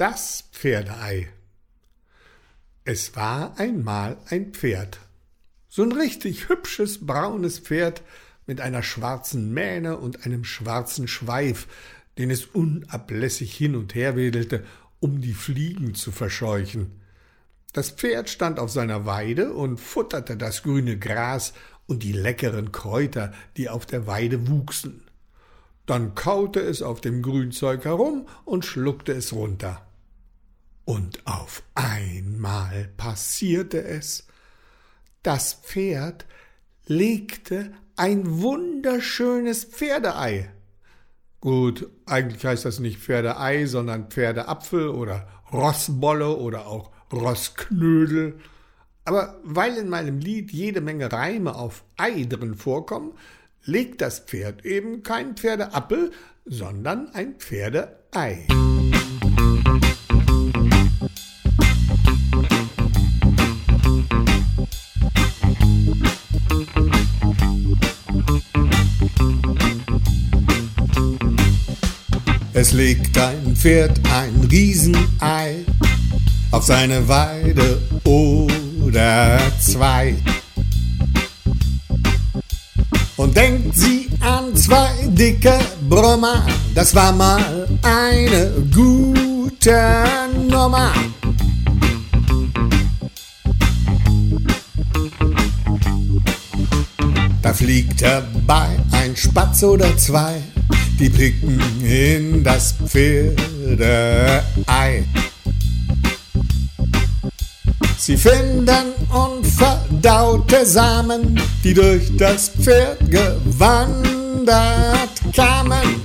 [0.00, 1.28] Das Pferdeei.
[2.84, 4.98] Es war einmal ein Pferd.
[5.68, 8.00] So ein richtig hübsches braunes Pferd
[8.46, 11.66] mit einer schwarzen Mähne und einem schwarzen Schweif,
[12.16, 14.64] den es unablässig hin und her wedelte,
[15.00, 17.02] um die Fliegen zu verscheuchen.
[17.74, 21.52] Das Pferd stand auf seiner Weide und futterte das grüne Gras
[21.86, 25.02] und die leckeren Kräuter, die auf der Weide wuchsen.
[25.84, 29.86] Dann kaute es auf dem Grünzeug herum und schluckte es runter.
[32.40, 34.26] Einmal passierte es.
[35.22, 36.24] Das Pferd
[36.86, 40.50] legte ein wunderschönes Pferdeei.
[41.42, 48.38] Gut, eigentlich heißt das nicht Pferdeei, sondern Pferdeapfel oder Rossbolle oder auch Rossknödel.
[49.04, 53.12] Aber weil in meinem Lied jede Menge Reime auf Ei drin vorkommen,
[53.64, 56.10] legt das Pferd eben kein Pferdeappel,
[56.46, 58.46] sondern ein Pferdeei.
[72.60, 75.64] Es legt ein Pferd ein Riesenei
[76.50, 80.14] auf seine Weide oder zwei.
[83.16, 89.80] Und denkt sie an zwei dicke Brummer, das war mal eine gute
[90.46, 90.92] Nummer.
[97.40, 100.42] Da fliegt dabei ein Spatz oder zwei
[101.00, 104.44] die blicken in das Pferdeei.
[107.96, 114.50] Sie finden unverdaute Samen, die durch das Pferd gewandert
[115.34, 116.02] kamen.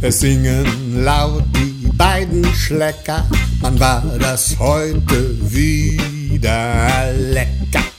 [0.00, 3.26] Es singen laut die beiden Schlecker,
[3.60, 7.91] man war das heute wieder lecker.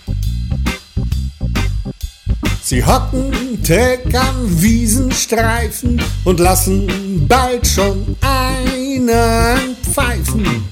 [2.65, 10.63] Sie hocken Tag am Wiesenstreifen und lassen bald schon einen pfeifen.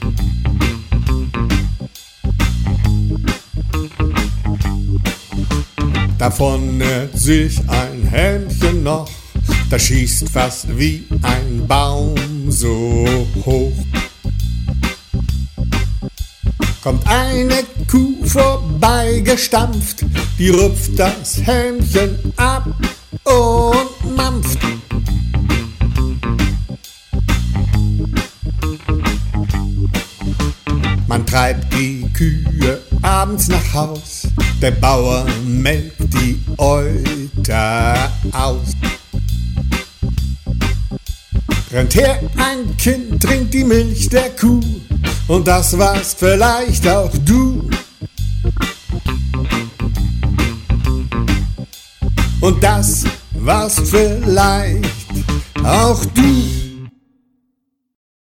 [6.17, 9.09] Davon nährt sich ein Helmchen noch,
[9.69, 12.15] das schießt fast wie ein Baum
[12.47, 13.05] so
[13.45, 13.73] hoch.
[16.83, 20.03] Kommt eine Kuh vorbeigestampft,
[20.39, 22.65] die rupft das Helmchen ab
[23.23, 24.57] und mampft.
[31.07, 34.27] Man treibt die Kühe abends nach Haus,
[34.59, 38.75] der Bauer melkt die Euter aus.
[41.71, 44.61] Rennt her, ein Kind trinkt die Milch der Kuh,
[45.31, 47.69] und das warst vielleicht auch du.
[52.41, 54.89] Und das warst vielleicht
[55.63, 56.70] auch du.